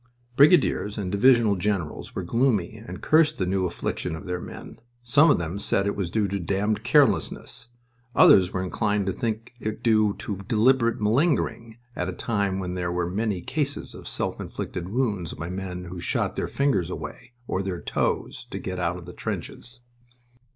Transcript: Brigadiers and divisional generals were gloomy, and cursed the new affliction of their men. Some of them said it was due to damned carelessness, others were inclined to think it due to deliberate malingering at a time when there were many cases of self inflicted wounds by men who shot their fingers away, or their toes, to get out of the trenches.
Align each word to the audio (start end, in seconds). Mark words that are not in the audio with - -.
Brigadiers 0.35 0.97
and 0.97 1.11
divisional 1.11 1.55
generals 1.55 2.15
were 2.15 2.23
gloomy, 2.23 2.75
and 2.87 3.03
cursed 3.03 3.37
the 3.37 3.45
new 3.45 3.67
affliction 3.67 4.15
of 4.15 4.25
their 4.25 4.39
men. 4.39 4.79
Some 5.03 5.29
of 5.29 5.37
them 5.37 5.59
said 5.59 5.85
it 5.85 5.95
was 5.95 6.09
due 6.09 6.27
to 6.29 6.39
damned 6.39 6.83
carelessness, 6.83 7.67
others 8.15 8.51
were 8.51 8.63
inclined 8.63 9.05
to 9.05 9.13
think 9.13 9.53
it 9.59 9.83
due 9.83 10.15
to 10.17 10.37
deliberate 10.37 10.99
malingering 10.99 11.77
at 11.95 12.09
a 12.09 12.13
time 12.13 12.57
when 12.57 12.73
there 12.73 12.91
were 12.91 13.07
many 13.11 13.41
cases 13.41 13.93
of 13.93 14.07
self 14.07 14.41
inflicted 14.41 14.89
wounds 14.89 15.35
by 15.35 15.49
men 15.49 15.83
who 15.83 15.99
shot 15.99 16.35
their 16.35 16.47
fingers 16.47 16.89
away, 16.89 17.33
or 17.47 17.61
their 17.61 17.79
toes, 17.79 18.47
to 18.49 18.57
get 18.57 18.79
out 18.79 18.97
of 18.97 19.05
the 19.05 19.13
trenches. 19.13 19.81